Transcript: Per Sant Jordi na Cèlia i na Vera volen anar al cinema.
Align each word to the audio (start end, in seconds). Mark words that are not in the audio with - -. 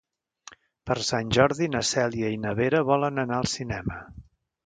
Per 0.91 0.95
Sant 1.09 1.33
Jordi 1.37 1.67
na 1.75 1.83
Cèlia 1.89 2.33
i 2.37 2.41
na 2.45 2.53
Vera 2.61 2.81
volen 2.89 3.25
anar 3.25 3.37
al 3.43 3.51
cinema. 3.55 4.01